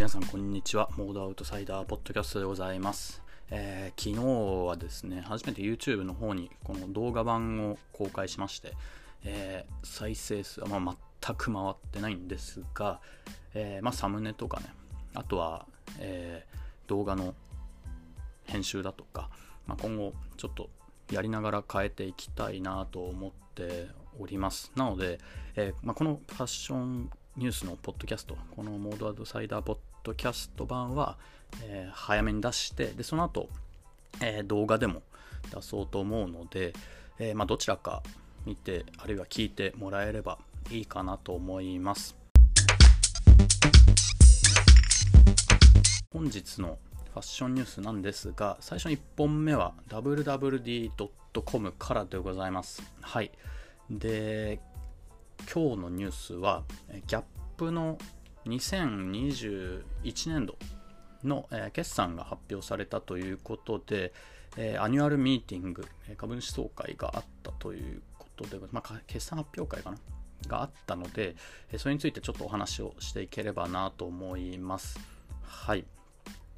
[0.00, 0.88] 皆さんこんにちは。
[0.96, 8.72] モードアウトサイダーポッドキャストでございます、えー昨日はですね初めて YouTube の方にこの動画版を公開しまして、
[9.24, 13.02] えー再生数はまあ全く回ってないんですが、
[13.52, 14.72] えーまあ、サムネとかね
[15.12, 15.66] あとは、
[15.98, 16.46] え
[16.86, 17.34] 動画の
[18.44, 19.28] 編集だとか、
[19.66, 20.70] まあ、今後ちょっと
[21.12, 24.72] やりながら変えていきたいなと思っております。
[24.76, 25.18] なので、
[25.56, 31.16] えまあ、このファッションニュースのポッドキャストこのモードアウトサイダーポッドキャスト版は、
[31.62, 33.48] えー早めに出してでその後、
[34.20, 35.02] えー動画でも
[35.54, 36.72] 出そうと思うので、
[37.18, 38.02] えーまあ、どちらか
[38.46, 40.38] 見てあるいは聞いてもらえれば
[40.70, 42.16] いいかなと思います。
[46.12, 46.78] 本日の
[47.12, 52.82] ファッションニュースなんですが最初の1本目は wwd.com からでございます。
[53.00, 53.30] はい。
[53.90, 54.60] で
[55.52, 56.64] 今日のニュースは
[57.06, 57.22] ギャッ
[57.56, 57.98] プの
[58.46, 59.82] 2021
[60.32, 60.56] 年度
[61.24, 64.12] の、決算が発表されたということで、
[64.56, 69.98] えー annual meeting えー株主総会があったということで、まあ、決算発表会かな？
[70.48, 71.36] があったので、
[71.70, 74.98] えそれについてちょっとお話をしていければなと思います。
[75.42, 75.84] はい。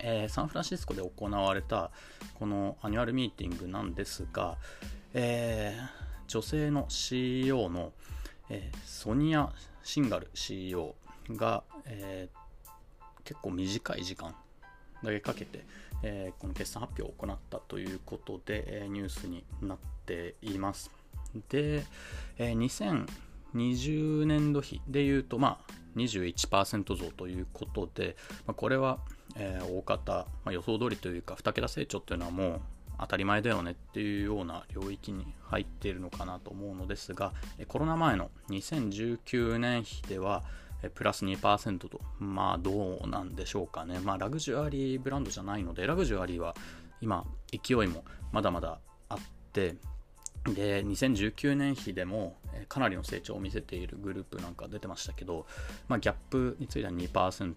[0.00, 1.90] えーサンフランシスコで行われた
[2.34, 4.56] この annual meeting なんですが、
[5.12, 7.92] えー女性の CEO の、
[8.48, 9.52] えーソニア・
[9.82, 10.94] シンガル CEO
[11.30, 12.44] が、えー
[13.24, 14.34] 結構短い時間
[15.02, 15.64] だけかけて、
[16.02, 20.90] えーこの決算発表を行ったということで、えニュースになっています。
[21.48, 21.84] で、
[22.38, 23.06] えー
[23.66, 28.98] 2020年度比でいうと、まあ、21%増ということで、まあ、これは、
[29.36, 32.60] えー大方、まあ、予想通りというか2桁成長というのはもう
[32.98, 37.32] 当たり前だよねっていうような領域に入っているのかなと思うのですが
[37.66, 40.44] コロナ前の2019年比では
[40.90, 42.00] プラス2%と。
[42.18, 44.00] まあどうなんでしょうかね。
[44.00, 46.54] まあラグジュアリーブランドじゃないのでラグジュアリーは
[47.00, 48.78] 今勢いもまだまだ
[49.08, 49.18] あっ
[49.52, 49.76] て。
[50.44, 52.36] で2019年比でも
[52.68, 55.46] かなりの成長を見せているグループなんか出てましたけど、
[55.88, 57.54] まあ、ギャップについては2%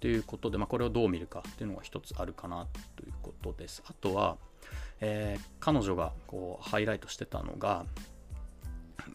[0.00, 3.82] ということで、まあ、これをどう見るかっていうのが一つあるかなということです。
[3.86, 4.36] あとは、
[5.00, 7.84] えー彼女がこうハイライトしてたのが、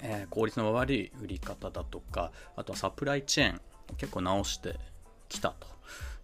[0.03, 3.61] えー効率の悪い売り方だとかあとはサプライチェーン
[3.97, 4.75] 結構直して
[5.29, 5.67] きたと。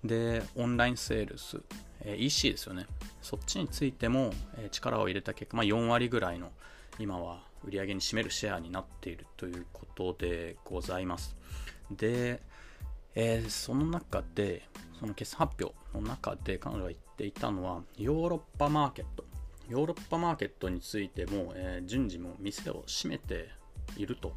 [0.04, 1.62] でオンラインセールス、
[2.02, 2.86] えー EC ですよね。
[3.22, 6.52] そっちについても、え力を入れた結果、まあ、4割ぐらいの
[7.00, 11.36] 今は売り上げに占めるシェアになっているということでございます。
[11.92, 12.42] で、
[13.16, 14.64] えーその中で
[15.00, 19.26] その決算発表の中で彼女が言っていたのはヨーロッパマーケット。
[19.68, 23.50] ヨーロッパマーケットについても、えー順次も店を閉めて
[24.00, 24.34] いると、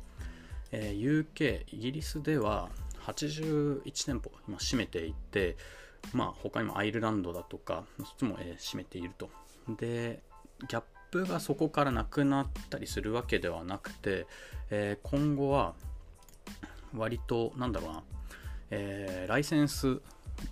[0.73, 2.69] えー UK イギリスでは
[3.07, 5.57] 81店舗今閉めていて
[6.13, 9.31] まあ他にもアイルランドだとかそっちも、えー閉めていると。
[9.69, 10.23] で
[10.69, 14.27] ギャップがそこからなくなったりするわけではなくて、
[14.71, 15.75] えー今後は
[16.95, 18.03] 割となんだろうな、
[18.71, 20.01] えーライセンス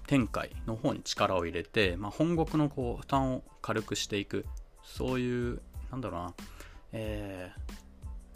[0.06, 4.46] 展開の方に力を入れて、まあ、本国のこう負担を軽くしていく。
[4.82, 5.60] そういう
[5.90, 6.34] なんだろうな、
[6.92, 7.89] えー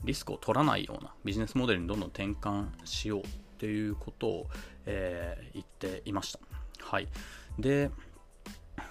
[0.04, 3.24] リスクを取らないようなビジネスモデルにどんどん転換しようっ
[3.58, 4.46] ていうことを、
[4.86, 6.40] えー言っていました。
[6.80, 7.08] はい、
[7.58, 7.90] で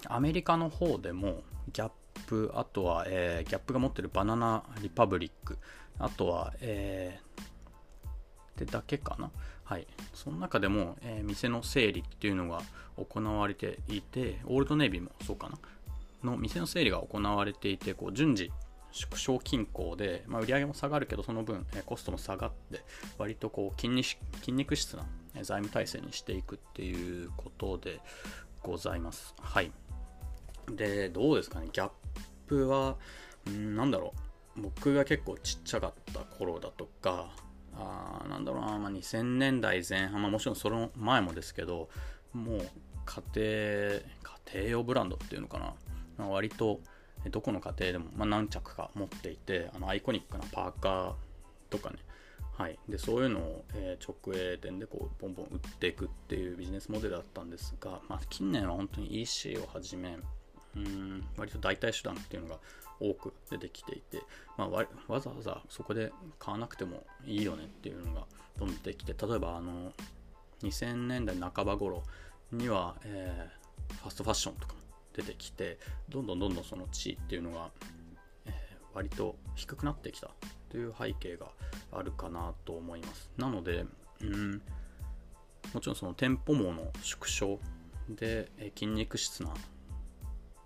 [0.08, 1.42] アメリカの方でも
[1.72, 1.92] ギャッ
[2.28, 5.58] プあとは、えーギャップが持ってるバナナリパブリック
[6.00, 9.32] あとは、えーでだけかな。
[9.64, 9.88] はい。
[10.14, 12.62] その中でも、えー店の整理っていうのが
[12.98, 15.58] 行われていてオールドネイビーもそうかな。
[16.24, 18.52] の店の整理が行われていてこう順次
[18.94, 22.82] 縮小均衡で、まあ、売り上げも下がるけどその分、えコストも下がって
[23.18, 25.04] 割とこう筋肉筋肉質な
[25.42, 28.00] 財務体制にしていくっていうことで
[28.62, 29.34] ございます。
[29.42, 29.72] はい。
[30.72, 31.70] でどうですかね。
[31.74, 31.92] ギャッ
[32.48, 32.96] プは
[33.50, 34.62] んなんだろう。
[34.62, 37.34] 僕が結構ちっちゃかった頃だとか
[37.76, 41.90] あーなんだろうな、まあ、2000年代前半、まあ、もちろんその前もですけど
[42.34, 42.60] もう
[43.06, 44.02] 家庭家
[44.54, 45.74] 庭用ブランドっていうのかな、
[46.18, 46.80] まあ割と
[47.30, 51.14] どこの家庭でも、まあ、何着か持っていてあのアイコニックなパーカー
[51.70, 51.98] とかね。
[52.56, 60.16] はい、でそういうのを、え直営店でこうボンボン売っていくっていうビジネスモデルだったんですが、まあ、近年は本当に EC をはじめ
[60.76, 62.60] うん割と代替手段っていうのが
[63.00, 64.22] 多く出てきていて、
[64.56, 68.28] まあ、わわざわざそこで買わなくてもいいよねっていうのが
[68.60, 69.92] どんどん出てきて例えばあの
[70.62, 72.04] 2000年代半ば頃
[72.52, 73.64] には、えー
[74.02, 74.76] ファストファッションとか
[75.14, 75.78] 出てきて
[76.10, 77.70] どんどんどんどんその地位っていうのが、
[78.46, 78.52] え
[78.94, 80.32] 割と低くなってきた
[80.70, 81.48] という背景が
[81.92, 83.32] あるかなと思います。
[83.38, 83.86] なので
[84.22, 84.62] うん
[85.74, 87.60] もちろんその店舗網の縮小
[88.10, 89.54] で、え筋肉質な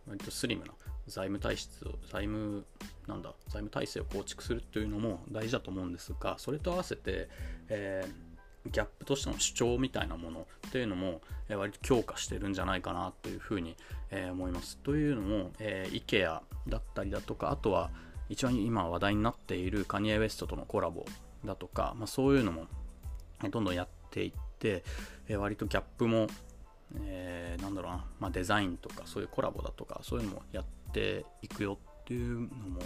[0.08, 0.74] 割とスリムな
[1.08, 2.66] 財務体質財務
[3.08, 7.30] なんだ財務体制を構築するというのも大事だと思うんですがそれと合わせて、
[7.70, 8.27] えー、
[8.70, 13.76] ギャップとしての主張みたいなものっていうのも、えー、割と強化してるんじゃないかなというふうに、
[14.12, 14.78] え、思います。
[14.78, 17.90] というのも、えー、IKEA だったりだとかあとは
[18.30, 21.06] 一番今話題になっているカニエ・ウェストとのコラボ
[21.46, 22.66] だとか、まあ、そういうのも
[23.50, 24.84] どんどんやっていって、
[25.28, 26.28] え割とギャップも、
[26.96, 32.82] えー、なんだろうな、まあ、デザインとかそういうコラボだとかそういうのもやっていくよっていうのも、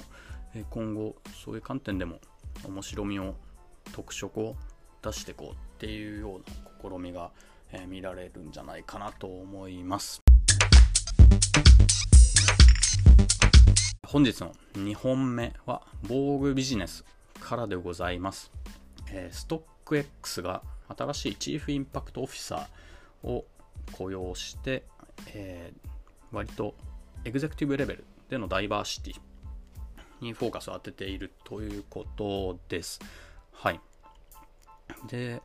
[0.54, 2.20] え今後そういう観点でも
[2.66, 3.36] 面白みを
[3.94, 4.56] 特色を
[5.02, 7.32] 出していこうっていうような試みが、
[7.72, 10.22] え見られるんじゃないかなと思います
[14.06, 17.04] 本日の2本目は防具ビジネス
[17.40, 18.52] からでございます、
[19.10, 20.62] えー、ストック X が
[20.96, 23.46] 新しいチーフインパクトオフィサーを
[23.94, 24.84] 雇用して、
[25.34, 25.90] えー、
[26.32, 26.76] 割と
[27.24, 29.16] エグゼクティブレベルでのダイバーシティ
[30.20, 33.00] にフォーカスを当てているということです。
[33.54, 33.80] はい。
[35.08, 35.42] で、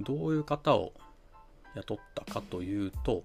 [0.00, 0.92] どういう方を
[1.74, 3.24] 雇ったかというと、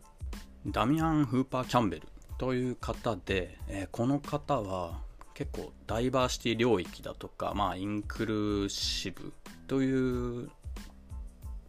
[0.67, 2.07] ダミアン・フーパー・キャンベル
[2.37, 5.01] という方で、え、この方は
[5.33, 9.33] 結構ダイバーシティ領域だとか、まあ、インクルーシブ
[9.67, 10.49] という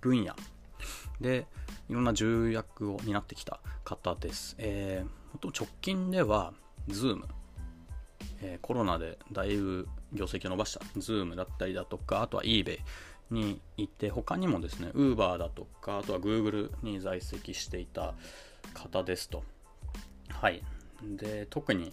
[0.01, 0.35] 分野
[1.21, 1.47] で
[1.89, 4.57] いろんな重役を担ってきた方です。
[4.59, 6.53] えー、直近では
[6.89, 7.25] Zoom、
[8.43, 12.81] えー、コロナでだいぶ業績を伸ばした Zoom だったりだとか、あとは eBay
[13.33, 18.15] にいて、他にもですね、Uber だとか、あとは Google に在籍していた
[18.75, 19.43] 方ですと。
[20.31, 20.63] はい。
[21.03, 21.93] で、特に、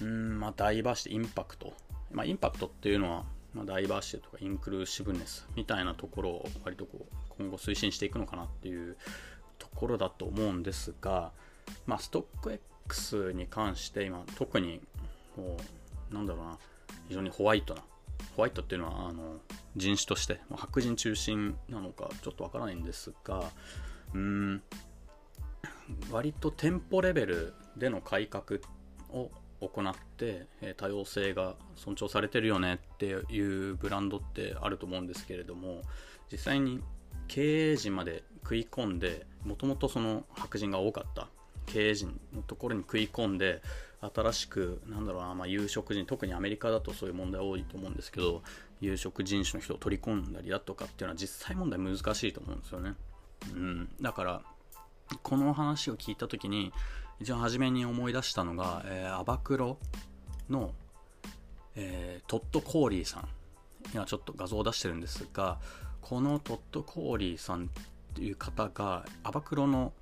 [0.00, 1.72] うん、まあ、ダイバーシティ、インパクト。
[2.12, 3.24] まあ、インパクトっていうのは、
[3.54, 7.04] まあ、ダイバーシティとかインクルーシブネスみたいなところを割とこう
[7.36, 8.96] 今後推進していくのかなっていう
[9.58, 11.32] ところだと思うんですが、
[11.86, 14.80] まあ、ストック X に関して今特に
[15.36, 15.56] も
[16.10, 16.58] うなんだろうな
[17.08, 17.82] 非常にホワイトな
[18.36, 19.38] ホワイトっていうのはあの
[19.76, 23.44] 人種としてまあ白人中心なのかちょっとわからないんですが
[24.14, 24.62] うん
[26.10, 28.60] 割と店舗レベルでの改革
[29.10, 29.30] を
[29.60, 30.46] 行って
[30.76, 35.82] 多様性が尊重されてるよねっていうブランドってあると思うんですけれども
[36.32, 36.80] 実際に
[37.28, 41.28] 経営陣まで食い込んでもともとその白人が多かった
[41.66, 43.62] 経営陣のところに食い込んで
[44.14, 48.42] 新しくなんだろうな、まあ、有色人特にアメリカだとそういう問題多いと思うんですけど
[48.80, 52.94] 有色人種の人を取り込んだりだとかっていうのは実際問題難しいと思うんですよね、
[53.54, 54.42] うん、だから
[55.22, 56.72] この話を聞いた時に
[57.20, 59.78] 一番初めに思い出したのが、えー、アバクロ
[60.48, 60.72] の、
[61.76, 63.28] えー、トッド・コーリーさん
[63.92, 65.58] 今ちょっと画像を出してるんですが
[66.00, 67.68] このトッド・コーリーさんっ
[68.14, 69.92] ていう方がアバクロの、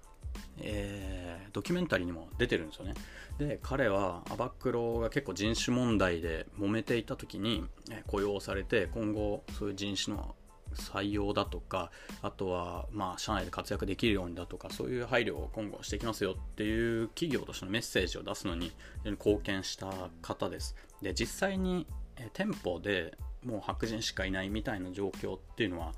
[0.60, 2.94] えー、ドキュメンタリーにも出てるんですよね。
[3.38, 7.64] で彼はアバクロが結構人種問題で揉めていた時に
[8.06, 10.34] 雇用されて今後そういう人種の
[10.74, 11.90] 採用だとか
[12.20, 18.72] あとはまあ社内で活躍できるようにだとかそういう配慮を今後していきますよっていう企業としてのメッセージを出すのに非
[19.04, 20.74] 常に貢献した方です。
[21.00, 21.86] で実際に
[22.32, 25.92] 店舗でもう白人しかいないみたいな状況っていうのは、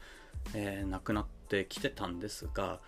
[0.55, 2.81] えー、なくなってきてたんですが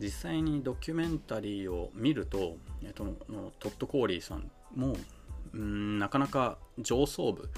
[0.00, 4.96] 実際にドキュメンタリーを見ると、えー、とのトッド・コーリーさんも
[5.52, 7.48] うんなかなか上層部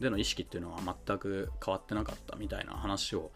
[0.00, 3.30] での意識っていうのは全く変わってなかったみたいな話を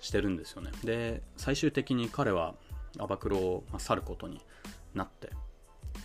[0.00, 0.70] してるんですよね。
[0.82, 2.54] で、最終的に彼は
[2.98, 4.40] アバクロを去ることに
[4.94, 5.30] なって、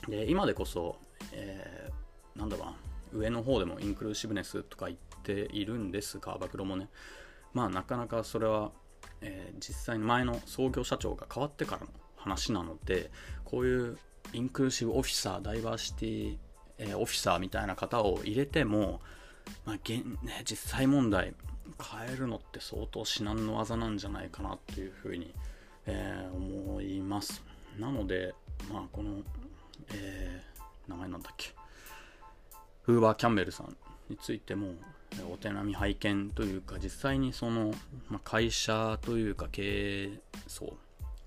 [0.07, 0.97] で、今でこそ、
[1.33, 2.75] えー、なんだろ
[3.13, 6.89] う、上の方でもインクルーシブネスとか言っているんですが、アバクロもね、
[7.53, 8.71] まあなかなかそれは、
[9.21, 13.11] えー、実際に前の創業社長が変わってからの話なので、
[13.45, 13.97] こういう
[14.33, 16.37] インクルーシブオフィサー、ダイバーシティ、
[16.77, 19.01] えー、オフィサーみたいな方を入れても、
[19.65, 21.33] まあ現ね、実際問題
[21.81, 25.33] 変えるのって相当至難の技なんじゃないかなっていうふうに、
[25.85, 27.43] えー、思います。
[27.79, 28.33] なので、
[28.71, 29.21] まあ、この、
[29.93, 31.53] えー、名前なんだっけ？
[32.83, 33.77] フーバー・キャンベルさん。
[34.09, 34.73] についても
[35.31, 37.73] お手並み拝見というか実際にその、
[38.09, 40.75] ま、会社というか経営層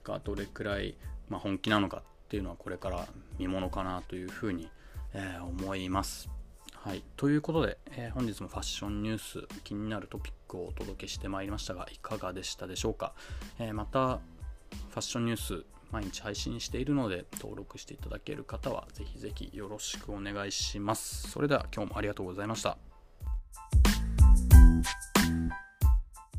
[0.04, 0.96] がどれくらい、
[1.28, 3.06] ま、本気なのかっていうのはこれから
[3.38, 4.68] 見ものかなというふうに、
[5.12, 6.28] え、思います。
[6.74, 7.02] はい。
[7.16, 13.12] ということで、え、本日もファッションニュース、気になるトピックをお届けしてまいりましたが、いかがでしたでしょうか？
[13.58, 21.30] え、また、ファッションニュース、毎日配信しているので、登録していただける方は、ぜひぜひよろしくお願いします。
[21.30, 22.89] それでは、今日もありがとうございました。